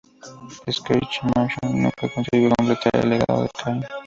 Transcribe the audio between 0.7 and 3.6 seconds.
Sacher-Masoch nunca consiguió completar "El legado de